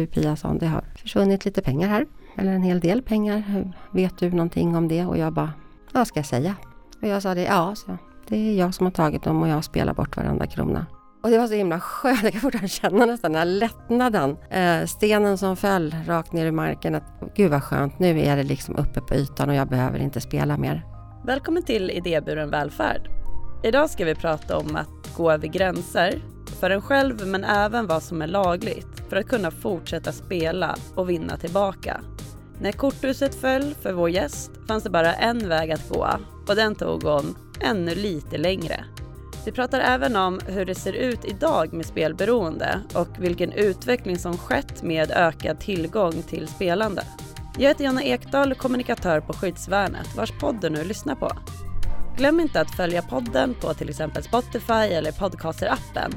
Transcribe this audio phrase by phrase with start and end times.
[0.00, 2.06] du Pia, sa det har försvunnit lite pengar här.
[2.36, 3.42] Eller en hel del pengar.
[3.90, 5.04] Vet du någonting om det?
[5.06, 5.52] Och jag bara,
[5.92, 6.54] vad ska jag säga?
[7.02, 7.98] Och jag sa det, ja, så,
[8.28, 10.86] det är jag som har tagit dem och jag spelar bort varenda krona.
[11.22, 14.36] Och det var så himla skönt, jag kan fortfarande känna nästan den här lättnaden.
[14.50, 16.94] Eh, stenen som föll rakt ner i marken.
[16.94, 20.20] Att, Gud vad skönt, nu är det liksom uppe på ytan och jag behöver inte
[20.20, 20.86] spela mer.
[21.24, 23.10] Välkommen till Idéburen välfärd.
[23.64, 26.22] Idag ska vi prata om att gå över gränser
[26.60, 31.10] för en själv men även vad som är lagligt för att kunna fortsätta spela och
[31.10, 32.00] vinna tillbaka.
[32.60, 36.08] När korthuset föll för vår gäst fanns det bara en väg att gå
[36.48, 38.84] och den tog hon ännu lite längre.
[39.44, 44.38] Vi pratar även om hur det ser ut idag med spelberoende och vilken utveckling som
[44.38, 47.02] skett med ökad tillgång till spelande.
[47.58, 51.30] Jag heter Jonna Ekdahl, kommunikatör på Skyddsvärnet, vars podd du nu lyssnar på.
[52.16, 56.14] Glöm inte att följa podden på till exempel Spotify eller Podcaster-appen,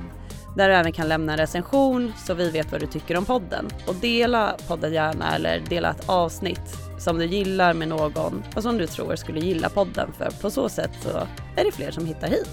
[0.55, 3.67] där du även kan lämna en recension så vi vet vad du tycker om podden.
[3.88, 8.78] Och dela podden gärna eller dela ett avsnitt som du gillar med någon och som
[8.78, 11.09] du tror skulle gilla podden, för på så sätt så
[11.56, 12.50] är det fler som hittar hit.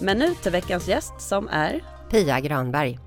[0.00, 2.98] Men nu till veckans gäst som är Pia Granberg.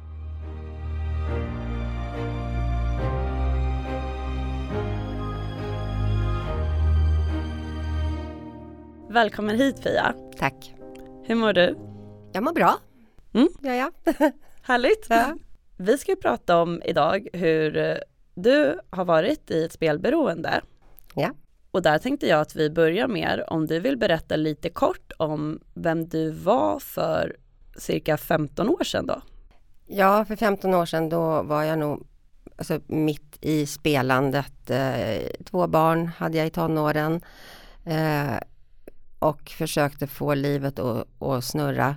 [9.10, 10.14] Välkommen hit Pia.
[10.38, 10.74] Tack.
[11.24, 11.78] Hur mår du?
[12.34, 12.80] Jag mår bra.
[13.38, 13.50] Mm.
[13.62, 13.92] Ja, ja.
[14.62, 15.06] Härligt.
[15.10, 15.38] ja.
[15.78, 17.98] Vi ska prata om idag hur
[18.36, 20.62] du har varit i ett spelberoende.
[21.14, 21.32] Ja.
[21.72, 25.60] Och där tänkte jag att vi börjar med om du vill berätta lite kort om
[25.74, 27.36] vem du var för
[27.78, 29.22] cirka 15 år sedan då?
[29.86, 32.08] Ja, för 15 år sedan då var jag nog
[32.56, 34.70] alltså, mitt i spelandet.
[34.70, 37.22] Eh, två barn hade jag i tonåren
[37.86, 38.38] eh,
[39.20, 41.96] och försökte få livet att, att snurra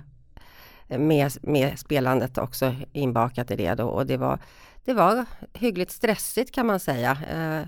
[0.97, 4.39] med, med spelandet också inbakat i det då och det var,
[4.85, 7.17] det var hyggligt stressigt kan man säga.
[7.31, 7.67] Eh,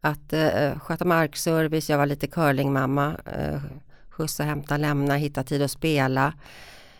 [0.00, 3.60] att eh, sköta markservice, jag var lite curlingmamma, eh,
[4.10, 6.32] skjutsa, hämta, lämna, hitta tid att spela,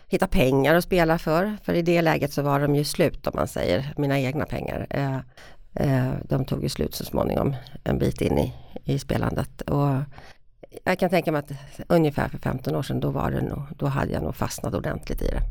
[0.07, 1.57] hitta pengar att spela för.
[1.63, 4.87] För i det läget så var de ju slut om man säger, mina egna pengar.
[4.89, 5.17] Eh,
[5.73, 8.53] eh, de tog ju slut så småningom en bit in i,
[8.83, 9.61] i spelandet.
[9.61, 9.95] Och
[10.83, 11.51] jag kan tänka mig att
[11.87, 15.21] ungefär för 15 år sedan då, var det nog, då hade jag nog fastnat ordentligt
[15.21, 15.41] i det.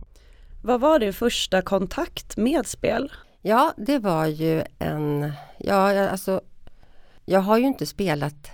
[0.69, 3.13] Vad var din första kontakt med spel?
[3.43, 6.41] Ja, det var ju en, ja alltså
[7.25, 8.51] jag har ju inte spelat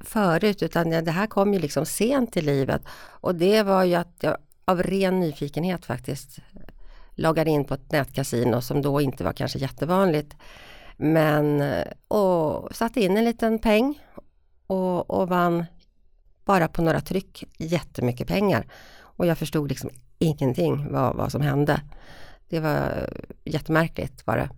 [0.00, 2.82] förut utan det här kom ju liksom sent i livet.
[2.96, 6.38] Och det var ju att jag av ren nyfikenhet faktiskt
[7.14, 10.36] loggade in på ett nätkasino som då inte var kanske jättevanligt.
[10.96, 11.64] Men
[12.08, 14.00] och satte in en liten peng
[14.66, 15.64] och, och vann
[16.44, 18.66] bara på några tryck jättemycket pengar.
[19.00, 19.90] Och jag förstod liksom
[20.24, 21.80] ingenting vad, vad som hände.
[22.48, 23.08] Det var
[23.44, 24.48] jättemärkligt var det.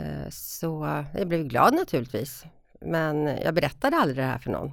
[0.00, 2.44] Eh, så jag blev glad naturligtvis.
[2.80, 4.72] Men jag berättade aldrig det här för någon.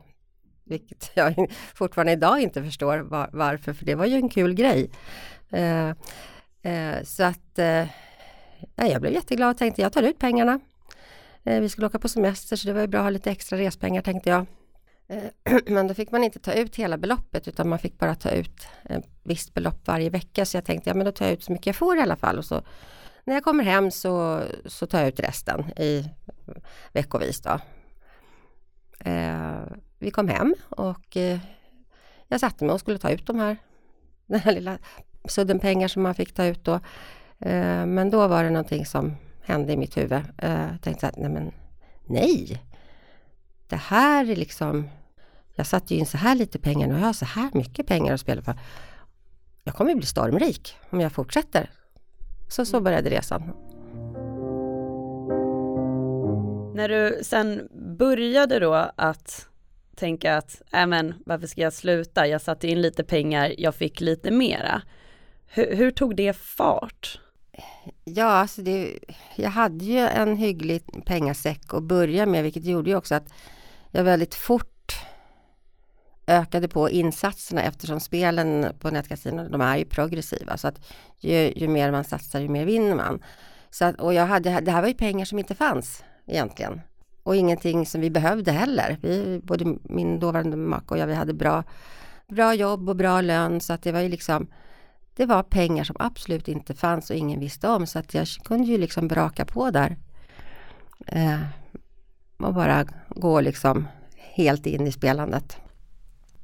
[0.63, 4.89] Vilket jag fortfarande idag inte förstår var, varför, för det var ju en kul grej.
[5.49, 5.89] Eh,
[6.61, 7.59] eh, så att
[8.75, 10.59] jag blev jätteglad och tänkte jag tar ut pengarna.
[11.43, 14.01] Vi skulle åka på semester så det var ju bra att ha lite extra respengar
[14.01, 14.45] tänkte jag.
[15.13, 18.29] Eh, men då fick man inte ta ut hela beloppet utan man fick bara ta
[18.29, 20.45] ut ett visst belopp varje vecka.
[20.45, 22.15] Så jag tänkte ja men då tar jag ut så mycket jag får i alla
[22.15, 22.37] fall.
[22.37, 22.61] Och så,
[23.23, 26.09] när jag kommer hem så, så tar jag ut resten i
[26.93, 27.41] veckovis.
[27.41, 27.59] Då.
[29.09, 29.61] Eh,
[29.99, 31.39] vi kom hem och eh,
[32.27, 33.57] jag satte mig och skulle ta ut de här,
[34.27, 34.77] den här lilla
[35.25, 36.73] sudden pengar som man fick ta ut då.
[37.39, 40.21] Eh, men då var det någonting som hände i mitt huvud.
[40.37, 41.51] Eh, jag tänkte att nej men
[42.05, 42.61] nej,
[43.67, 44.89] det här är liksom,
[45.55, 48.13] jag satte ju in så här lite pengar, nu har jag så här mycket pengar
[48.13, 48.59] att spela för.
[49.63, 51.69] Jag kommer bli stormrik om jag fortsätter.
[52.49, 53.41] Så, så började resan.
[56.75, 59.47] När du sen började då att
[59.95, 62.27] tänka att, äh men varför ska jag sluta?
[62.27, 64.81] Jag satte in lite pengar, jag fick lite mera.
[65.45, 67.19] Hur, hur tog det fart?
[68.03, 68.99] Ja, alltså det,
[69.35, 73.33] jag hade ju en hygglig pengasäck att börja med, vilket gjorde ju också att
[73.91, 74.72] jag väldigt fort
[76.27, 80.57] ökade på insatserna eftersom spelen på nätkasinon, de är ju progressiva.
[80.57, 80.85] Så att
[81.19, 83.23] ju, ju mer man satsar, ju mer vinner man.
[83.69, 86.81] Så att, och jag hade, det här var ju pengar som inte fanns egentligen.
[87.23, 88.97] Och ingenting som vi behövde heller.
[89.01, 91.63] Vi, både min dåvarande make och jag, vi hade bra,
[92.27, 94.47] bra jobb och bra lön så att det var ju liksom
[95.15, 98.67] det var pengar som absolut inte fanns och ingen visste om så att jag kunde
[98.67, 99.97] ju liksom braka på där.
[101.05, 101.39] Eh,
[102.37, 103.87] och bara gå liksom
[104.17, 105.62] helt in i spelandet.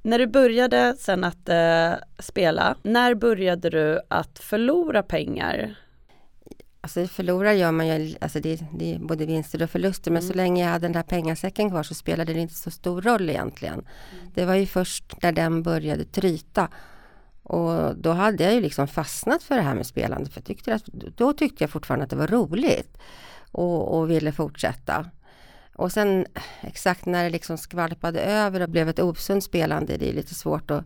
[0.02, 5.76] När du började sen att eh, spela, när började du att förlora pengar?
[6.82, 10.12] Alltså förlorar gör man ju, alltså det, det är både vinster och förluster.
[10.12, 10.32] Men Mm.
[10.32, 13.30] så länge jag hade den där pengasäcken kvar så spelade det inte så stor roll
[13.30, 13.74] egentligen.
[13.74, 14.32] Mm.
[14.36, 16.70] Det var ju först när den började tryta.
[17.44, 20.30] Och då hade jag ju liksom fastnat för det här med spelande.
[20.30, 20.86] För tyckte att,
[21.18, 22.98] då tyckte jag fortfarande att det var roligt.
[23.52, 25.06] Och, och ville fortsätta.
[25.80, 26.26] Och sen
[26.62, 30.72] exakt när det liksom skvalpade över och blev ett osunt spelande, det är lite svårt
[30.72, 30.84] att,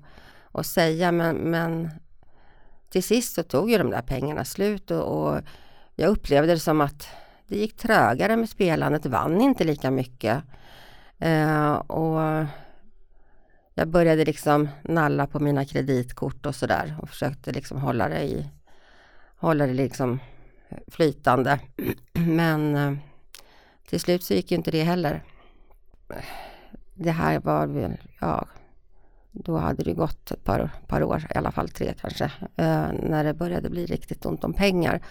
[0.51, 1.12] att säga.
[1.12, 1.90] Men, men
[2.90, 5.42] till sist så tog ju de där pengarna slut och, och
[5.95, 7.07] jag upplevde det som att
[7.48, 10.44] det gick trögare med spelandet, vann inte lika mycket.
[11.19, 12.46] Eh, och
[13.74, 18.50] jag började liksom nalla på mina kreditkort och sådär och försökte liksom hålla det i,
[19.36, 20.19] hålla det liksom
[20.88, 21.60] flytande.
[22.13, 22.94] Men eh,
[23.94, 25.24] till slut så gick ju inte det heller.
[26.94, 28.48] Det här var väl, ja,
[29.31, 32.24] då hade det gått ett par, par år, i alla fall tre kanske,
[32.56, 35.01] eh, när det började bli riktigt ont om pengar.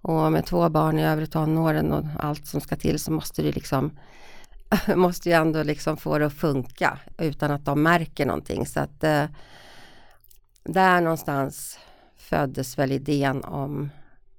[0.00, 3.52] Och med två barn i övre tonåren och allt som ska till så måste det
[3.52, 3.98] liksom
[4.96, 8.66] måste ju ändå liksom få det att funka utan att de märker någonting.
[8.66, 9.24] Så att eh,
[10.64, 11.78] där någonstans
[12.16, 13.90] föddes väl idén om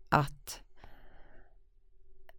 [0.09, 0.61] att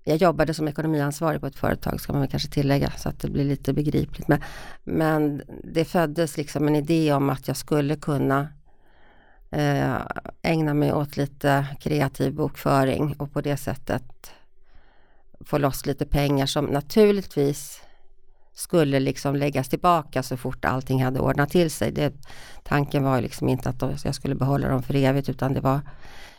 [0.09, 3.45] jag jobbade som ekonomiansvarig på ett företag ska man kanske tillägga så att det blir
[3.45, 4.29] lite begripligt.
[4.29, 4.41] Men,
[4.85, 8.49] men det föddes liksom en idé om att jag skulle kunna
[9.51, 9.97] eh,
[10.43, 14.31] ägna mig åt lite kreativ bokföring och på det sättet
[15.41, 17.81] få loss lite pengar som naturligtvis
[18.55, 21.93] skulle liksom läggas tillbaka så fort allting hade ordnat till sig.
[21.93, 22.15] Det,
[22.63, 25.81] tanken var liksom inte att jag skulle behålla dem för evigt utan det var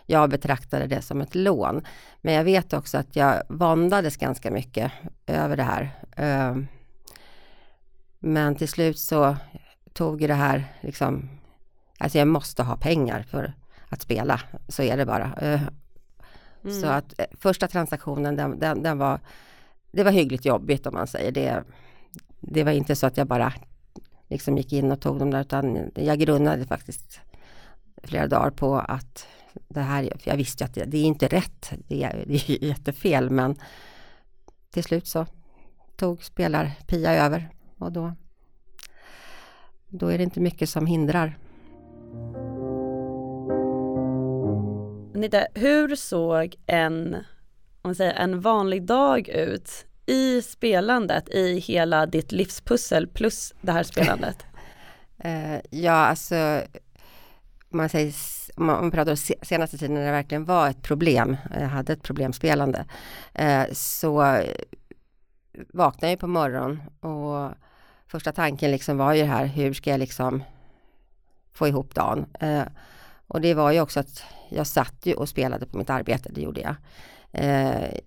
[0.08, 1.86] jag betraktade det som ett lån.
[2.22, 4.92] Men jag vet också att jag våndades ganska mycket
[5.28, 5.92] över det här.
[6.16, 6.68] Ehm,
[8.20, 9.38] Men till slut så
[9.94, 11.30] tog det här liksom,
[12.00, 13.54] alltså jag måste ha pengar för
[13.90, 15.34] att spela, så är det bara.
[15.42, 15.62] Eh,
[16.64, 16.82] Mm.
[16.82, 19.20] Så att eh, första transaktionen den, den, den var,
[19.92, 21.64] det var hyggligt jobbigt om man säger det.
[22.40, 23.54] Det var inte så att jag bara
[24.28, 27.20] liksom gick in och tog dem där utan jag grunnade faktiskt
[28.04, 29.28] flera dagar på att
[29.68, 32.64] det här, jag visste ju att det, det är inte rätt, det är, det är
[32.66, 33.56] jättefel men
[34.72, 35.26] till slut så
[35.96, 38.14] tog spelar-Pia över och då,
[39.88, 41.38] då är det inte mycket som hindrar.
[45.16, 47.18] Anita, hur såg en,
[47.82, 53.84] om säger, en vanlig dag ut i spelandet, i hela ditt livspussel plus det här
[53.84, 54.38] spelandet?
[55.20, 56.62] Eh, ja, alltså
[57.70, 58.14] man, säger,
[58.58, 62.04] om man pratar om senaste tiden när det verkligen var ett problem, jag hade ett
[62.04, 62.86] problemspelande,
[63.34, 64.42] eh, så
[65.74, 67.52] vaknade jag på morgonen och
[68.08, 70.44] första tanken liksom var ju det här, hur ska jag liksom
[71.54, 72.26] få ihop dagen?
[72.40, 72.64] Eh,
[73.28, 76.42] och det var ju också att jag satt ju och spelade på mitt arbete, det
[76.42, 76.76] gjorde jag.
[77.32, 78.00] Eh,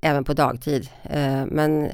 [0.00, 0.90] även på dagtid.
[1.02, 1.90] Eh, men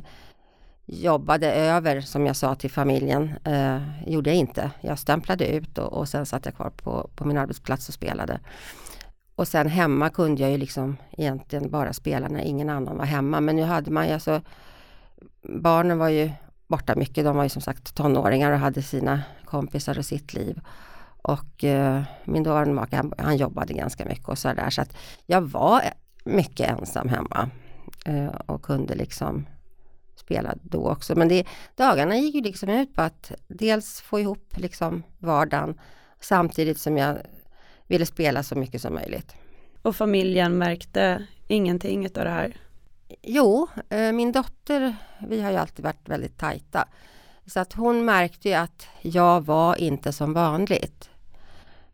[0.87, 4.71] jobbade över, som jag sa till familjen, eh, gjorde jag inte.
[4.81, 8.41] Jag stämplade ut och, och sen satt jag kvar på, på min arbetsplats och spelade.
[9.35, 13.41] Och sen hemma kunde jag ju liksom egentligen bara spela när ingen annan var hemma.
[13.41, 14.41] Men nu hade man ju alltså,
[15.43, 16.31] barnen var ju
[16.67, 17.25] borta mycket.
[17.25, 20.61] De var ju som sagt tonåringar och hade sina kompisar och sitt liv.
[21.23, 24.71] Och eh, min dåvarande make han, han jobbade ganska mycket och sådär.
[24.71, 24.97] Så att
[25.27, 25.83] jag var
[26.25, 27.51] mycket ensam hemma.
[28.05, 29.47] Eh, och kunde liksom
[30.25, 31.15] spela då också.
[31.15, 31.47] Men det,
[31.77, 35.81] dagarna gick ju liksom ut på att dels få ihop liksom vardagen
[36.21, 37.19] samtidigt som jag
[37.87, 39.35] ville spela så mycket som möjligt.
[39.83, 42.57] Och familjen märkte ingenting av det här?
[43.23, 44.97] Jo, eh, min dotter,
[45.29, 46.89] vi har ju alltid varit väldigt tajta.
[47.47, 51.11] Så att hon märkte ju att jag var inte som vanligt.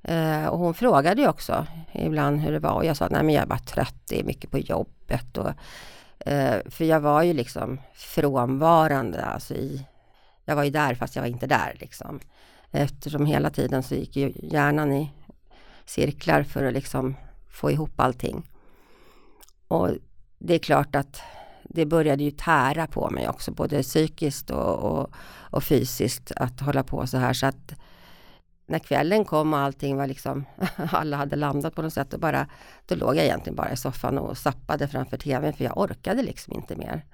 [0.02, 3.35] Eh, och hon frågade ju också ibland hur det var och jag sa nej men
[3.35, 5.38] jag bara trött, det är mycket på jobbet.
[5.38, 5.50] Och,
[6.27, 9.87] Eh, för jag var ju liksom frånvarande, alltså i,
[10.45, 12.21] jag var ju där fast jag var inte där liksom.
[12.71, 15.11] Eftersom hela tiden så gick ju hjärnan i
[15.85, 17.17] cirklar för att liksom
[17.50, 18.50] få ihop allting.
[19.69, 19.91] Och
[20.39, 21.23] det är klart att
[21.65, 25.11] det började ju tära på mig också, både psykiskt och, och,
[25.50, 27.33] och fysiskt att hålla på så här.
[27.33, 27.75] Så att
[28.71, 30.45] när kvällen kom och allting var liksom,
[30.77, 32.47] alla hade landat på något sätt, och bara,
[32.87, 36.53] då låg jag egentligen bara i soffan och sappade framför tvn för jag orkade liksom
[36.53, 37.05] inte mer.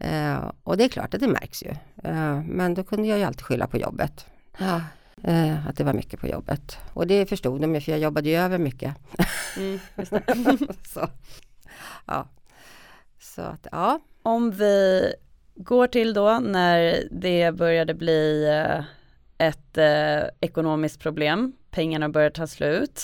[0.00, 1.70] Eh, och det är klart att det märks ju.
[2.04, 4.26] Eh, men då kunde jag ju alltid skylla på jobbet.
[4.58, 4.82] Ja.
[5.22, 6.78] Eh, att det var mycket på jobbet.
[6.94, 8.94] Och det förstod de ju för jag jobbade ju över mycket.
[9.56, 9.78] Mm,
[10.86, 11.08] så,
[12.06, 12.28] ja.
[13.20, 14.00] så att ja.
[14.22, 15.12] Om vi
[15.54, 18.46] går till då när det började bli
[19.38, 23.02] ett eh, ekonomiskt problem, pengarna började ta slut.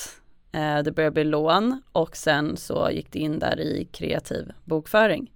[0.53, 5.31] eh, det började bli lån och sen så gick det in där i kreativ bokföring.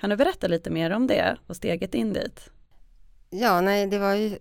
[0.00, 2.50] Kan du berätta lite mer om det och steget in dit?
[3.30, 4.38] Ja, nej, det var ju...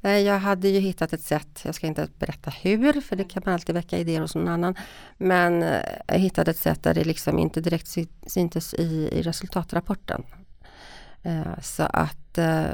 [0.24, 3.54] jag hade ju hittat ett sätt, jag ska inte berätta hur, för det kan man
[3.54, 4.74] alltid väcka idéer hos någon annan.
[5.16, 7.88] Men eh, jag hittade ett sätt där det liksom inte direkt
[8.26, 10.24] syntes i, i resultatrapporten.
[11.22, 12.64] Eh, så att eh,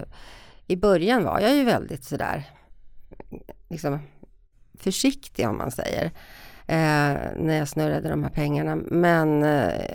[0.71, 2.51] i början var jag ju väldigt sådär
[3.69, 3.99] liksom
[4.79, 6.11] försiktig om man säger.
[7.37, 8.77] när jag snurrade de här pengarna.
[8.77, 9.45] Men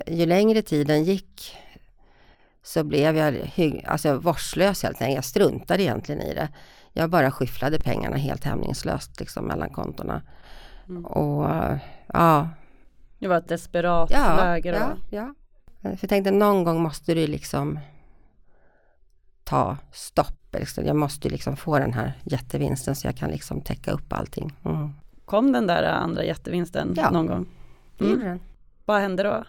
[0.08, 1.58] ju längre tiden gick
[2.64, 3.52] så blev jag
[3.88, 5.16] alltså vårdslös helt enkelt.
[5.16, 6.50] Jag struntade egentligen i det.
[6.94, 10.22] Jag bara skyfflade pengarna helt hämningslöst liksom mellan kontona.
[10.90, 11.06] Mm.
[11.06, 11.50] Och
[12.08, 12.50] ja.
[13.20, 14.78] Det var ett desperat ja, läge då?
[14.78, 15.34] Ja, ja.
[15.82, 17.80] För jag tänkte någon gång måste du liksom
[19.44, 20.45] ta stopp.
[20.60, 20.86] Liksom.
[20.86, 24.54] Jag måste liksom få den här jättevinsten så jag kan liksom täcka upp allting.
[24.66, 24.90] Mm.
[25.26, 27.46] Kom den där andra jättevinsten ja, någon gång?
[28.00, 28.20] Mm.
[28.20, 28.40] den.
[28.86, 29.44] Vad hände då?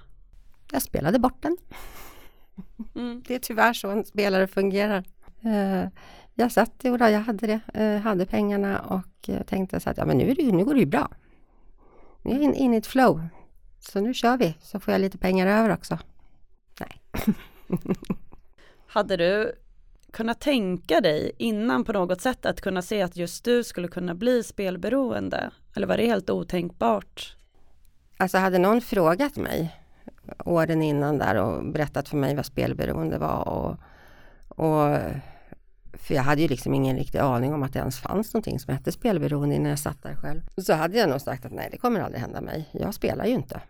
[0.73, 1.57] Jag spelade bort den.
[2.95, 3.23] Mm.
[3.27, 5.05] Det är tyvärr så en spelare fungerar.
[5.45, 5.89] Uh,
[6.35, 10.05] jag satt, då, jag hade det, uh, hade pengarna och uh, tänkte så att ja,
[10.05, 11.11] men nu, är det, nu går det ju bra.
[12.23, 13.29] Nu är jag in, in i ett flow.
[13.79, 15.99] Så nu kör vi, så får jag lite pengar över också.
[16.81, 17.01] Nej.
[18.87, 19.53] hade du
[20.17, 24.15] kunnat tänka dig innan på något sätt att kunna se att just du skulle kunna
[24.15, 25.51] bli spelberoende?
[25.75, 27.37] Eller var det helt otänkbart?
[28.17, 29.77] Alltså hade någon frågat mig
[30.45, 33.49] åren innan där och berättat för mig vad spelberoende var.
[33.49, 33.77] Och,
[34.49, 34.99] och,
[35.93, 38.75] för jag hade ju liksom ingen riktig aning om att det ens fanns någonting som
[38.75, 40.41] hette spelberoende innan jag satt där själv.
[40.57, 42.69] Så hade jag nog sagt att nej, det kommer aldrig hända mig.
[42.73, 43.61] Jag spelar ju inte.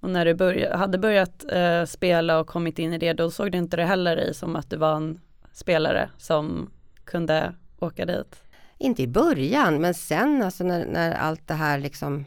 [0.00, 3.52] Och när du började, hade börjat eh, spela och kommit in i det, då såg
[3.52, 5.20] du inte det heller i som att du var en
[5.54, 6.70] spelare som
[7.04, 8.36] kunde åka dit?
[8.78, 12.24] Inte i början, men sen alltså när, när allt det här liksom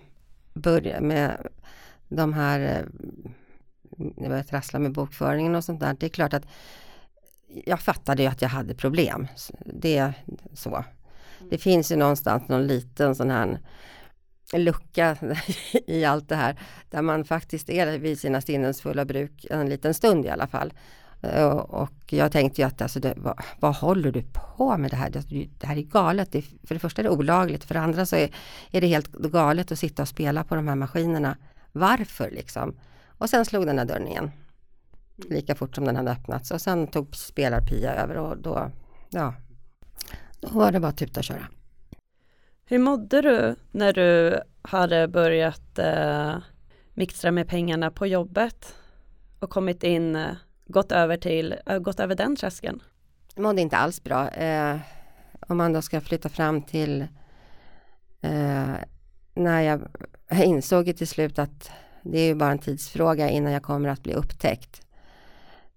[0.53, 1.47] började med
[2.07, 2.85] de här eh,
[3.97, 5.95] jag började trassla med bokföringen och sånt där.
[5.99, 6.45] Det är klart att
[7.65, 9.27] jag fattade ju att jag hade problem.
[9.65, 10.13] Det är
[10.53, 10.83] så.
[11.49, 13.59] Det finns ju någonstans någon liten sån här
[14.53, 15.17] lucka
[15.87, 16.59] i allt det här.
[16.89, 20.73] Där man faktiskt är vid sina sinnens fulla bruk en liten stund i alla fall.
[21.21, 24.95] Eh, och jag tänkte ju att alltså, det, vad, vad, håller du på med det
[24.95, 25.09] här?
[25.09, 26.31] Det, här är galet.
[26.31, 27.63] Det, för det första är det olagligt.
[27.63, 28.35] För det andra så är,
[28.71, 31.37] är det helt galet att sitta och spela på de här maskinerna.
[31.71, 32.79] Varför liksom?
[33.17, 34.31] Och sen slog den här dörren igen.
[35.29, 38.71] Lika fort som den hade öppnats och sen tog spelar-Pia över och då,
[39.09, 39.33] ja,
[40.39, 41.47] då var det bara typ att tuta och köra.
[42.65, 46.37] Hur mådde du när du hade börjat eh,
[46.93, 48.75] mixtra med pengarna på jobbet
[49.39, 50.35] och kommit in, eh,
[50.67, 52.83] gått över till, äh, gått över den tröskeln?
[53.35, 54.29] Jag mådde inte alls bra.
[54.29, 54.77] Eh,
[55.47, 57.01] om man då ska flytta fram till
[58.21, 58.73] eh,
[59.33, 59.81] när jag,
[60.31, 61.71] insåg insåg till slut att
[62.03, 64.81] det är ju bara en tidsfråga innan jag kommer att bli upptäckt.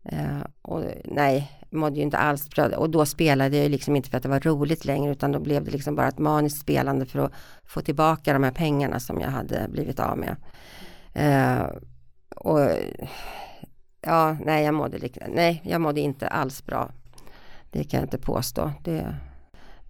[0.02, 2.66] Eh, och nej, mådde ju inte alls bra.
[2.76, 5.40] Och då spelade jag ju liksom inte för att det var roligt längre utan då
[5.40, 7.32] blev det liksom bara ett maniskt spelande för att
[7.64, 10.36] få tillbaka de här pengarna som jag hade blivit av med.
[11.14, 11.66] Eh,
[12.36, 12.60] och
[14.00, 16.90] ja, nej jag, mådde, nej, jag mådde inte alls bra.
[17.70, 18.72] Det kan jag inte påstå.
[18.84, 19.16] Det,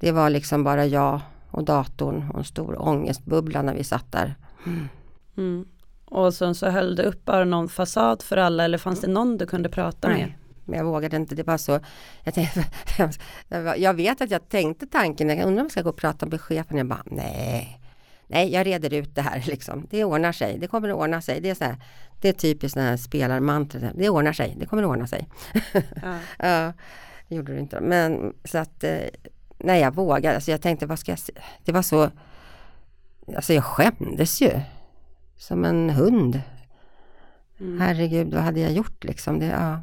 [0.01, 4.35] det var liksom bara jag och datorn och en stor ångestbubbla när vi satt där.
[4.67, 4.89] Mm.
[5.37, 5.67] Mm.
[6.05, 9.37] Och sen så höll du upp bara någon fasad för alla eller fanns det någon
[9.39, 10.19] du kunde prata Nej.
[10.19, 10.33] med?
[10.65, 11.81] Men jag vågade inte, det var så.
[12.25, 12.65] Jag, tänkte,
[13.77, 16.41] jag vet att jag tänkte tanken, jag undrar om jag ska gå och prata med
[16.41, 16.77] chefen.
[16.77, 17.80] Jag bara, nej,
[18.31, 19.87] nej, jag reder ut det här liksom.
[19.91, 21.41] Det ordnar sig, det kommer att ordna sig.
[21.41, 21.77] Det är, så här,
[22.21, 25.29] det är typiskt sådana här spelarmantra, det ordnar sig, det kommer att ordna sig.
[26.03, 26.19] Ja.
[26.39, 26.73] ja,
[27.29, 27.81] det gjorde det inte.
[27.81, 28.99] Men så att, eh,
[29.59, 31.41] nej jag vågade, alltså jag tänkte, vad ska jag säga?
[31.65, 32.11] Det var så,
[33.37, 34.61] alltså jag skämdes ju
[35.37, 36.41] som en hund.
[37.61, 37.81] Mm.
[37.81, 39.39] Herregud, vad hade jag gjort liksom?
[39.39, 39.81] Det, ja.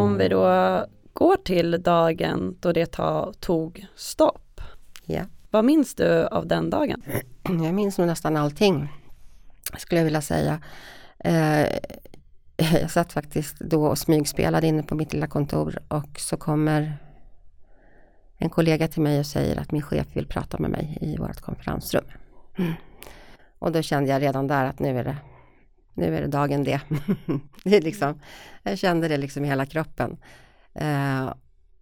[0.00, 4.60] Om vi då går till dagen då det ta, tog stopp.
[5.04, 5.22] Ja.
[5.54, 7.02] Vad minns du av den dagen?
[7.42, 8.88] Jag minns nog nästan allting,
[9.78, 10.60] skulle jag vilja säga.
[11.18, 11.66] Eh,
[12.56, 16.96] jag satt faktiskt då och smygspelade inne på mitt lilla kontor och så kommer
[18.38, 21.40] en kollega till mig och säger att min chef vill prata med mig i vårt
[21.40, 22.04] konferensrum.
[22.58, 22.72] Mm.
[23.58, 25.16] Och då kände jag redan där att nu är det,
[25.94, 26.80] nu är det dagen det.
[27.64, 28.20] det är liksom,
[28.62, 30.16] jag kände det liksom i hela kroppen.
[30.74, 31.34] Eh,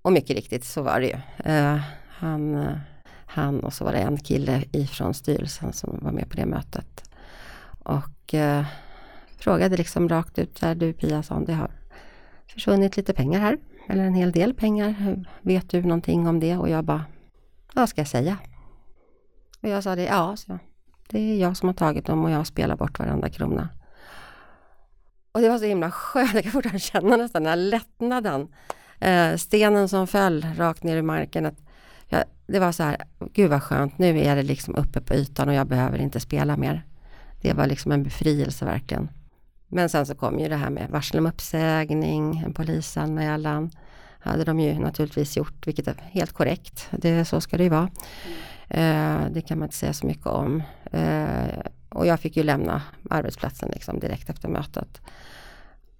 [0.02, 1.50] och mycket riktigt så var det ju.
[1.52, 2.76] Eh, han, eh,
[3.32, 7.10] han och så var det en kille ifrån styrelsen som var med på det mötet.
[7.78, 8.64] Och eh,
[9.38, 11.70] frågade liksom rakt ut, så här, du Pia, sa det har
[12.46, 13.58] försvunnit lite pengar här.
[13.88, 15.24] Eller en hel del pengar.
[15.40, 16.56] Vet du någonting om det?
[16.56, 17.04] Och jag bara,
[17.74, 18.38] vad ska jag säga?
[19.62, 20.58] Och jag sa det, ja, så
[21.08, 23.68] det är jag som har tagit dem och jag spelar bort varenda krona.
[25.32, 28.48] Och det var så himla skönt, jag kan fortfarande känna nästan den här lättnaden.
[29.00, 31.46] Eh, stenen som föll rakt ner i marken.
[31.46, 31.58] Att
[32.52, 32.96] det var så här,
[33.32, 36.56] gud vad skönt, nu är det liksom uppe på ytan och jag behöver inte spela
[36.56, 36.86] mer.
[37.40, 39.08] Det var liksom en befrielse verkligen.
[39.68, 43.70] Men sen så kom ju det här med varsel om uppsägning, en polisanmälan.
[44.18, 46.88] Hade de ju naturligtvis gjort, vilket är helt korrekt.
[46.90, 47.90] Det, så ska det ju vara.
[48.68, 50.62] Eh, det kan man inte säga så mycket om.
[50.90, 55.00] Eh, och jag fick ju lämna arbetsplatsen liksom direkt efter mötet.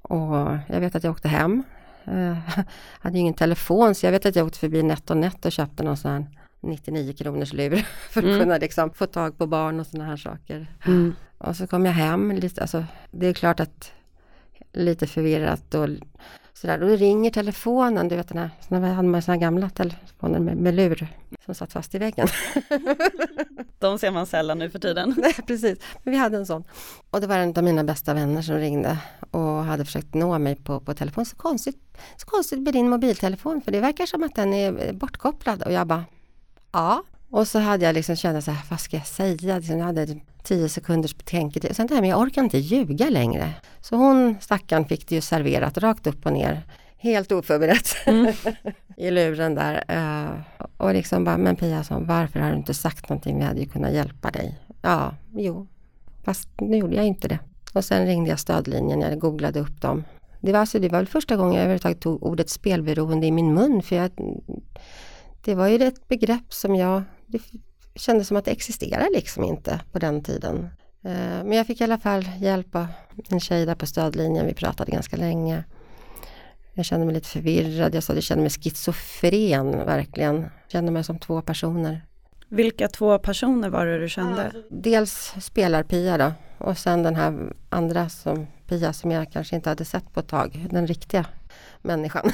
[0.02, 1.62] Och jag vet att jag åkte hem.
[2.04, 2.36] Eh,
[3.00, 5.96] hade ju ingen telefon så jag vet att jag åkte förbi NetOnNet och köpte någon
[5.96, 6.26] sån här
[6.62, 7.76] 99 kronors lur
[8.10, 8.40] för att mm.
[8.40, 10.66] kunna liksom få tag på barn och såna här saker.
[10.86, 11.14] Mm.
[11.38, 13.92] Och så kom jag hem, lite, alltså, det är klart att
[14.72, 15.88] lite förvirrat och
[16.52, 16.78] sådär.
[16.78, 20.74] Då ringer telefonen, du vet den här, när hade man sådana gamla telefoner med, med
[20.74, 21.08] lur
[21.44, 22.28] som satt fast i väggen.
[23.78, 25.14] De ser man sällan nu för tiden.
[25.18, 26.64] Nej precis, men vi hade en sån.
[27.10, 28.98] Och det var en av mina bästa vänner som ringde
[29.30, 31.26] och hade försökt nå mig på, på telefon.
[31.26, 35.62] Så konstigt, så konstigt med din mobiltelefon för det verkar som att den är bortkopplad
[35.62, 36.04] och jag bara
[36.72, 37.02] ja.
[37.30, 39.58] Och så hade jag liksom känt så här, vad ska jag säga?
[39.58, 41.76] Liksom, jag hade tio sekunders betänketid.
[41.76, 43.52] Sen det här, men jag orkar inte ljuga längre.
[43.80, 46.62] Så hon, stackaren, fick det ju serverat rakt upp och ner.
[46.96, 48.32] Helt oförberett mm.
[48.96, 49.84] i luren där.
[49.90, 50.30] Uh,
[50.76, 53.38] och liksom bara, men Pia, så, varför har du inte sagt någonting?
[53.38, 54.60] Vi hade ju kunnat hjälpa dig.
[54.82, 55.66] Ja, jo,
[56.24, 57.38] fast nu gjorde jag inte det.
[57.72, 60.04] Och sen ringde jag stödlinjen, jag googlade upp dem.
[60.40, 63.54] Det var, alltså, det var väl första gången jag överhuvudtaget tog ordet spelberoende i min
[63.54, 63.82] mun.
[63.82, 64.10] För jag,
[65.44, 67.42] det var ju ett begrepp som jag, det
[67.94, 70.68] kändes som att det existerade liksom inte på den tiden.
[71.04, 72.86] Eh, men jag fick i alla fall hjälp av
[73.28, 75.64] en tjej där på stödlinjen, vi pratade ganska länge.
[76.74, 80.36] Jag kände mig lite förvirrad, jag sa att jag kände mig schizofren verkligen.
[80.40, 82.06] Jag kände mig som två personer.
[82.48, 84.52] Vilka två personer var det du kände?
[84.70, 89.84] Dels spelar-Pia då och sen den här andra som Pia som jag kanske inte hade
[89.84, 91.24] sett på ett tag, den riktiga
[91.82, 92.30] människan.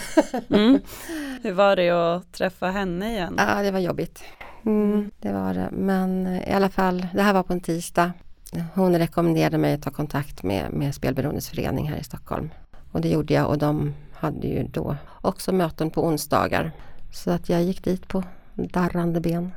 [0.50, 0.80] Mm.
[1.42, 3.34] Hur var det att träffa henne igen?
[3.38, 4.22] Ja, det var jobbigt.
[4.66, 5.68] Mm, det var det.
[5.72, 8.12] Men i alla fall, det här var på en tisdag.
[8.74, 12.50] Hon rekommenderade mig att ta kontakt med, med Spelberoendes förening här i Stockholm.
[12.92, 16.72] Och det gjorde jag och de hade ju då också möten på onsdagar.
[17.12, 18.22] Så att jag gick dit på
[18.54, 19.52] darrande ben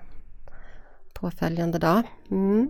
[1.14, 2.04] påföljande dag.
[2.32, 2.70] Mm.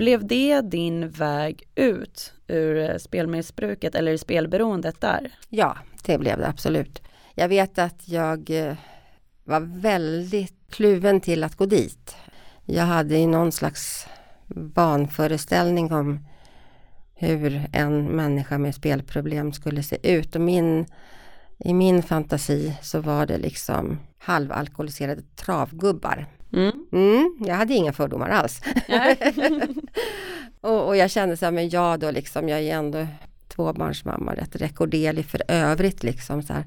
[0.00, 5.30] Blev det din väg ut ur eh, spelmissbruket eller spelberoendet där?
[5.48, 7.02] Ja, det blev det absolut.
[7.34, 8.74] Jag vet att jag eh,
[9.44, 12.16] var väldigt kluven till att gå dit.
[12.64, 14.06] Jag hade ju någon slags
[14.74, 16.26] vanföreställning om
[17.14, 20.86] hur en människa med spelproblem skulle se ut och min,
[21.58, 26.86] i min fantasi så var det liksom halvalkoholiserade travgubbar Mm.
[26.92, 28.60] Mm, jag hade inga fördomar alls.
[30.60, 33.06] och, och, jag kände så här, men jag då liksom, jag är ändå
[33.48, 36.64] tvåbarnsmamma, rätt rekorderlig för övrigt liksom så här.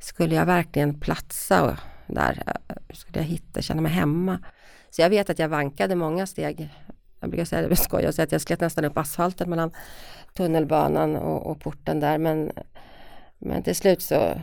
[0.00, 2.42] Skulle jag verkligen platsa där?
[2.92, 4.38] Skulle jag hitta, känna mig hemma?
[4.90, 6.68] Så jag vet att jag vankade många steg.
[7.20, 9.70] Jag brukar säga det, skoja och säga att jag slet nästan upp asfalten mellan
[10.34, 12.52] tunnelbanan och, och porten där men,
[13.38, 14.40] men till slut så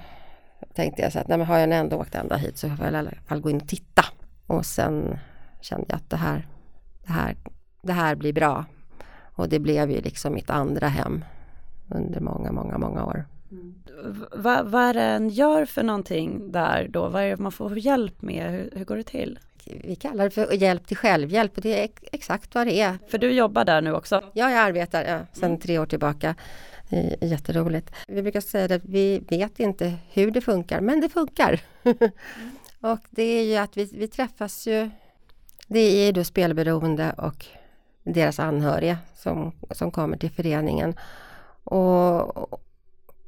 [0.74, 2.94] tänkte jag så att nej, men har jag ändå åkt ända hit så får jag
[2.94, 4.06] i alla fall gå in och titta.
[4.48, 5.18] Och sen
[5.62, 6.48] kände jag att det här,
[7.06, 7.36] det här,
[7.82, 8.66] det här blir bra.
[9.36, 11.26] Och det blev ju liksom mitt andra hem
[11.90, 13.26] under många, många, många år.
[13.52, 13.76] Mm.
[14.66, 17.10] Vad, är det en gör för någonting där då?
[17.10, 18.52] Vad är det man får hjälp med?
[18.52, 19.40] Hur, hur går det till?
[19.66, 22.98] Vi kallar det för hjälp till självhjälp och det är exakt vad det är.
[23.08, 24.16] För du jobbar där nu också?
[24.34, 25.60] Ja, jag arbetar ja, sedan mm.
[25.60, 26.36] tre år tillbaka.
[27.22, 27.92] Jätteroligt.
[28.08, 31.62] Vi brukar säga att vi vet inte hur det funkar, men det funkar.
[31.84, 31.98] Mm.
[32.86, 34.90] Och det är ju att vi, vi träffas ju,
[35.68, 37.46] det är ju då spelberoende och
[38.04, 40.96] deras anhöriga som, som kommer till föreningen.
[41.64, 42.54] Och,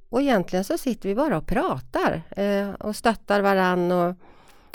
[0.10, 4.16] och egentligen så sitter vi bara och pratar eh, och stöttar varann och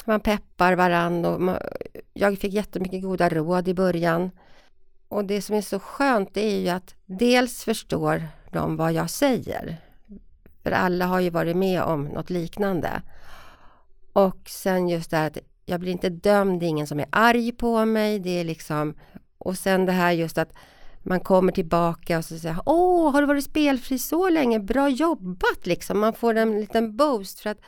[0.05, 1.25] man peppar varann.
[1.25, 1.57] Och man,
[2.13, 4.31] jag fick jättemycket goda råd i början.
[5.09, 9.11] Och det som är så skönt det är ju att dels förstår de vad jag
[9.11, 9.77] säger.
[10.63, 13.03] För alla har ju varit med om något liknande.
[14.13, 17.07] Och sen just det här att jag blir inte dömd, det är ingen som är
[17.11, 18.19] arg på mig.
[18.19, 18.95] Det är liksom,
[19.39, 20.53] och sen det här just att
[21.03, 24.59] man kommer tillbaka och så säger Åh, har du varit spelfri så länge?
[24.59, 25.99] Bra jobbat liksom.
[26.01, 27.61] Man får en liten boost för att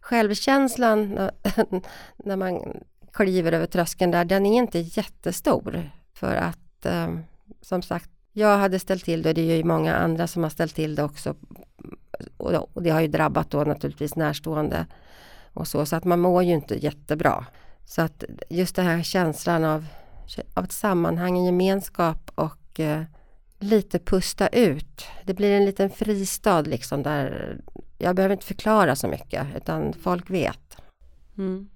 [0.00, 1.08] självkänslan
[2.24, 5.90] när man kliver över tröskeln där, den är inte jättestor.
[6.14, 7.08] För att eh,
[7.60, 10.74] som sagt, jag hade ställt till det, det är ju många andra som har ställt
[10.74, 11.34] till det också.
[12.36, 14.86] Och det har ju drabbat då naturligtvis närstående
[15.52, 17.46] och så, så att man mår ju inte jättebra.
[17.84, 19.86] Så att just den här känslan av,
[20.54, 23.02] av ett sammanhang, en gemenskap och eh,
[23.58, 25.04] lite pusta ut.
[25.24, 27.56] Det blir en liten fristad liksom där
[27.98, 30.76] jag behöver inte förklara så mycket utan folk vet.
[31.38, 31.68] Mm.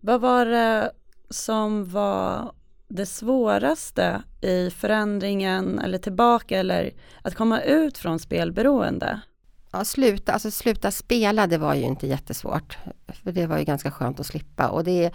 [0.00, 0.92] Vad var det
[1.30, 2.52] som var
[2.88, 6.90] det svåraste i förändringen eller tillbaka eller
[7.22, 9.20] att komma ut från spelberoende?
[9.72, 12.78] Ja, sluta, alltså sluta spela det var ju inte jättesvårt.
[13.08, 14.68] För det var ju ganska skönt att slippa.
[14.68, 15.10] Och det,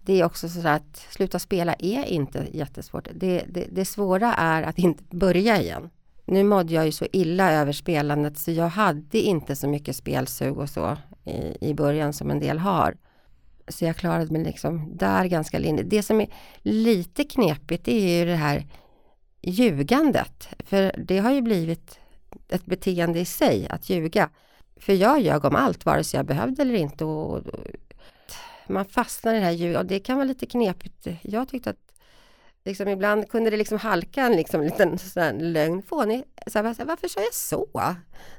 [0.00, 3.08] det är också så att sluta spela är inte jättesvårt.
[3.14, 5.90] Det, det, det svåra är att inte börja igen.
[6.24, 10.58] Nu mådde jag ju så illa över spelandet så jag hade inte så mycket spelsug
[10.58, 12.96] och så i, i början som en del har.
[13.68, 15.90] Så jag klarade mig liksom där ganska lindrigt.
[15.90, 16.28] Det som är
[16.62, 18.66] lite knepigt är ju det här
[19.42, 20.48] ljugandet.
[20.58, 21.98] För det har ju blivit
[22.52, 24.30] ett beteende i sig att ljuga.
[24.76, 27.04] För jag ljög om allt vare sig jag behövde eller inte.
[27.04, 27.66] Och, och
[28.66, 31.06] man fastnar i det här ljuget och det kan vara lite knepigt.
[31.22, 31.92] Jag tyckte att
[32.64, 35.82] liksom, ibland kunde det liksom halka en liksom, liten sån lögn.
[35.82, 36.24] Fånig.
[36.46, 37.68] Så här, varför sa jag så?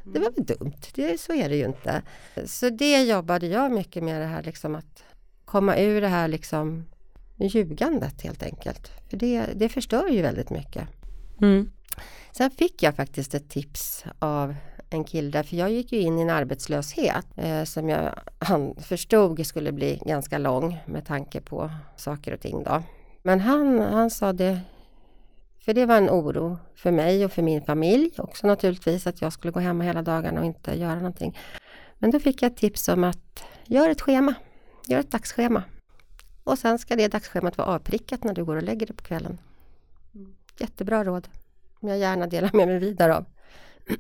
[0.04, 0.82] Det var väl dumt.
[0.96, 2.02] Det, så är det ju inte.
[2.46, 5.04] Så det jobbade jag mycket med det här liksom att
[5.46, 6.86] komma ur det här liksom
[7.38, 8.92] ljugandet helt enkelt.
[9.10, 10.88] För det, det förstör ju väldigt mycket.
[11.42, 11.72] Mm.
[12.32, 14.56] Sen fick jag faktiskt ett tips av
[14.90, 19.46] en kille för jag gick ju in i en arbetslöshet eh, som jag han förstod
[19.46, 22.84] skulle bli ganska lång med tanke på saker och ting då.
[23.24, 24.60] Men han, han sa det,
[25.60, 29.34] för det var en oro för mig och för min familj också naturligtvis att jag
[29.34, 31.40] skulle gå hemma hela dagarna och inte göra någonting.
[32.00, 34.34] Men då fick jag ett tips om att gör ett schema,
[34.88, 35.64] gör ett dagsschema.
[36.44, 39.38] Och sen ska det dagsschemat vara avprickat när du går och lägger dig på kvällen.
[40.60, 41.28] Jättebra råd,
[41.84, 43.26] som jag gärna delar med mig vidare av.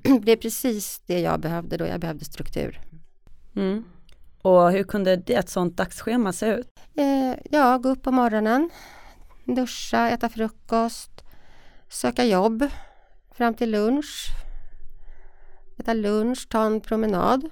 [0.21, 2.81] det är precis det jag behövde då, jag behövde struktur.
[3.55, 3.83] Mm.
[4.41, 6.67] Och hur kunde det, ett sådant dagsschema se ut?
[6.95, 8.69] Eh, ja, gå upp på morgonen,
[9.45, 11.23] duscha, äta frukost,
[11.89, 12.67] söka jobb
[13.31, 14.27] fram till lunch,
[15.79, 17.49] äta lunch, ta en promenad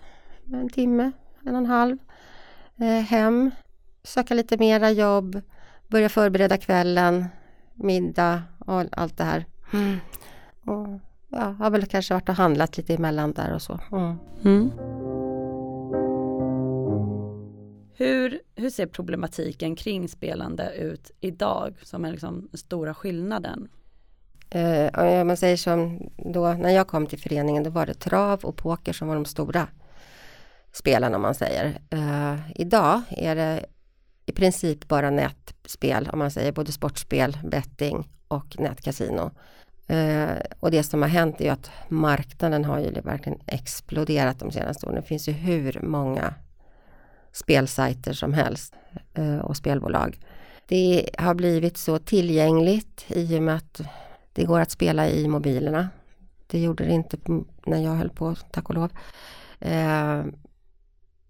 [0.53, 1.11] en timme,
[1.45, 1.97] en och en halv,
[2.79, 3.51] eh, hem,
[4.03, 5.41] söka lite mera jobb,
[5.87, 7.25] börja förbereda kvällen,
[7.73, 9.45] middag och allt det här.
[9.73, 9.99] Mm.
[10.65, 13.79] Och ja, har väl kanske varit och handlat lite emellan där och så.
[13.91, 14.17] Mm.
[14.43, 14.71] Mm.
[17.93, 23.69] Hur, hur ser problematiken kring spelande ut idag som är liksom den stora skillnaden?
[24.49, 28.39] Eh, om man säger som då när jag kom till föreningen då var det trav
[28.43, 29.67] och poker som var de stora
[30.71, 31.79] spelarna om man säger.
[31.89, 33.65] Eh, idag är det
[34.25, 39.31] i princip bara nätspel om man säger både sportspel, betting och nätkasino.
[39.87, 44.51] Eh, och det som har hänt är ju att marknaden har ju verkligen exploderat de
[44.51, 44.95] senaste åren.
[44.95, 46.33] Det finns ju hur många
[47.31, 48.73] spelsajter som helst
[49.13, 50.19] eh, och spelbolag.
[50.67, 53.81] Det har blivit så tillgängligt i och med att
[54.33, 55.89] det går att spela i mobilerna.
[56.47, 57.17] Det gjorde det inte
[57.65, 58.91] när jag höll på, tack och lov.
[59.59, 60.23] Eh,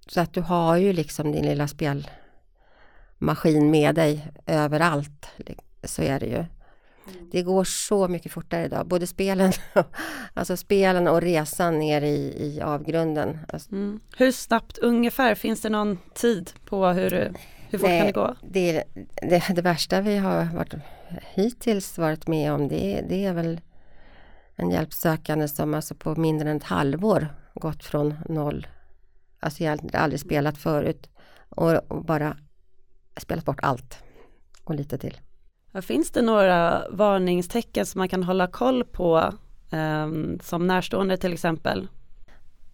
[0.07, 5.27] så att du har ju liksom din lilla spelmaskin med dig överallt.
[5.83, 6.45] Så är det ju.
[7.31, 9.51] Det går så mycket fortare idag, både spelen,
[10.33, 13.39] alltså spelen och resan ner i, i avgrunden.
[13.47, 13.71] Alltså.
[13.71, 13.99] Mm.
[14.17, 17.11] Hur snabbt ungefär, finns det någon tid på hur,
[17.69, 18.35] hur fort Nej, kan det gå?
[18.41, 18.83] Det,
[19.21, 20.73] det, det, värsta vi har varit,
[21.33, 23.61] hittills varit med om det, det är väl
[24.55, 28.67] en hjälpsökande som alltså på mindre än ett halvår gått från noll,
[29.39, 31.09] alltså jag har aldrig spelat förut
[31.49, 32.37] och, och bara
[33.17, 33.97] spelat bort allt
[34.63, 35.17] och lite till.
[35.81, 39.33] Finns det några varningstecken som man kan hålla koll på
[39.71, 41.87] ehm, som närstående till exempel?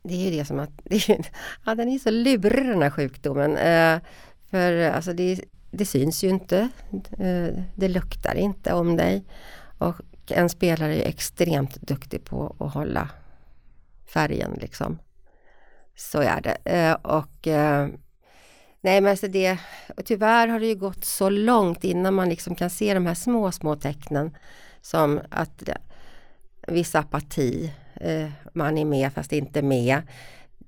[0.03, 1.25] Det är ju det som att, det är,
[1.65, 3.57] ja, den är så lurig den här sjukdomen.
[3.57, 3.99] Eh,
[4.49, 6.69] för alltså det, det syns ju inte,
[7.19, 9.25] eh, det luktar inte om dig.
[9.77, 13.09] Och en spelare är extremt duktig på att hålla
[14.05, 14.99] färgen liksom.
[15.95, 16.57] Så är det.
[16.63, 17.47] Eh, och
[18.87, 19.57] Nej men alltså det,
[19.97, 23.13] och tyvärr har det ju gått så långt innan man liksom kan se de här
[23.13, 24.37] små, små tecknen
[24.81, 25.77] som att det,
[26.67, 30.01] viss apati, eh, man är med fast inte med.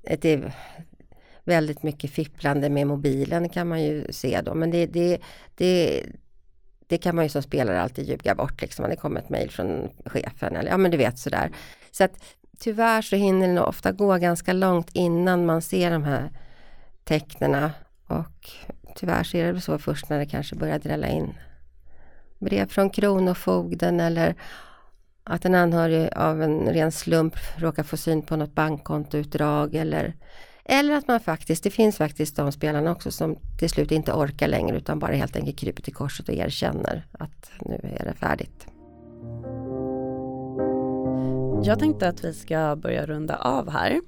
[0.01, 0.53] Det är
[1.43, 5.17] väldigt mycket fipplande med mobilen kan man ju se då men det, det,
[5.55, 6.03] det,
[6.87, 8.89] det kan man ju som spelare alltid ljuga bort liksom.
[8.89, 11.51] Det kommer ett mejl från chefen eller ja men du vet sådär.
[11.91, 12.23] Så att
[12.57, 16.29] tyvärr så hinner det ofta gå ganska långt innan man ser de här
[17.03, 17.71] tecknena
[18.09, 18.49] och
[18.95, 21.33] tyvärr så är det väl så först när det kanske börjar drälla in
[22.39, 24.35] brev från Kronofogden eller
[25.23, 30.13] att en anhörig av en ren slump råkar få syn på något bankkontoutdrag eller
[30.71, 34.47] Eller att man faktiskt, det finns faktiskt de spelarna också som till slut inte orkar
[34.47, 38.67] längre utan bara helt enkelt kryper till korset och erkänner att nu är det färdigt.
[41.63, 44.01] Jag tänkte att vi ska börja runda av här.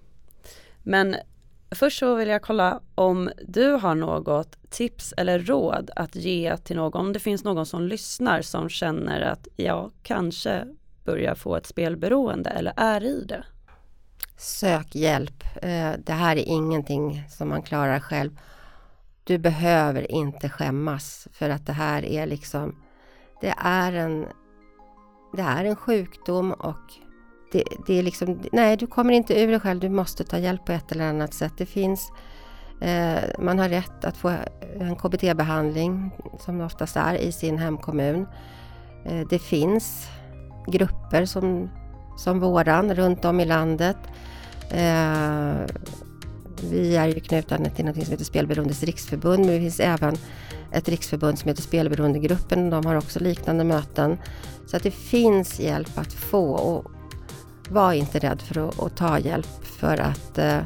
[0.84, 1.16] Men
[1.72, 6.76] först så vill jag kolla om du har något tips eller råd att ge till
[6.76, 10.68] någon, om det finns någon som lyssnar som känner att jag kanske
[11.06, 13.44] börjar få ett spelberoende eller är i det.
[14.38, 15.44] Sök hjälp.
[15.62, 18.40] Eh, det här är ingenting som man klarar själv.
[19.24, 22.76] Du behöver inte skämmas för att det här är liksom
[23.42, 24.28] Det är en
[25.34, 27.11] Det är en sjukdom och
[27.52, 29.80] det, det är liksom Nej, du kommer inte ur det själv.
[29.80, 31.54] Du måste ta hjälp på ett eller annat sätt.
[31.58, 32.12] Det finns
[32.82, 34.34] eh, Man har rätt att få
[34.80, 38.28] en KBT-behandling som det oftast är i sin hemkommun.
[39.06, 40.08] Eh, det finns
[40.68, 41.70] grupper som
[42.18, 43.98] som våran runt om i landet.
[44.70, 45.56] Eh,
[46.70, 50.16] vi är ju knutna till något som heter Spelberoendes riksförbund men det finns även
[50.72, 52.70] ett riksförbund som heter Spelberoendegruppen.
[52.70, 54.18] De har också liknande möten.
[54.68, 56.92] Så att det finns hjälp att få och
[57.72, 60.60] var inte rädd för att, att ta hjälp för att eh,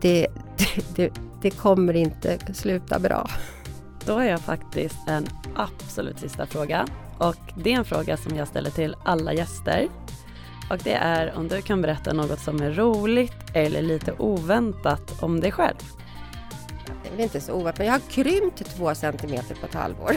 [0.00, 0.26] det,
[0.94, 3.30] det, det kommer inte sluta bra.
[4.06, 6.86] Då har jag faktiskt en absolut sista fråga
[7.18, 9.88] och det är en fråga som jag ställer till alla gäster.
[10.70, 15.40] Och det är om du kan berätta något som är roligt eller lite oväntat om
[15.40, 15.76] dig själv.
[17.02, 20.16] Det är inte så oväntat, men jag har krympt två centimeter på ett halvår.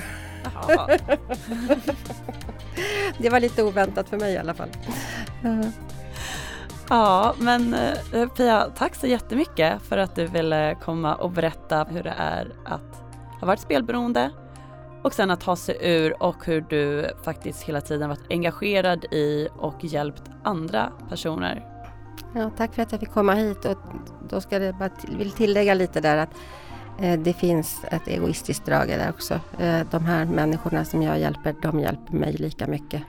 [3.17, 4.69] det var lite oväntat för mig i alla fall.
[6.89, 7.73] Ja, men
[8.13, 12.51] eh, Pia, tack så jättemycket för att du ville komma och berätta hur det är
[12.65, 13.03] att
[13.39, 14.31] ha varit spelberoende
[15.03, 19.47] och sen att ta sig ur och hur du faktiskt hela tiden varit engagerad i
[19.57, 21.65] och hjälpt andra personer.
[22.35, 23.77] Ja, tack för att jag fick komma hit och
[24.29, 26.29] då ska jag bara vill tillägga lite där att
[26.99, 29.33] Eh, det finns ett egoistiskt drag där också.
[29.59, 33.01] Eh, de här människorna som jag hjälper, de hjälper mig lika mycket.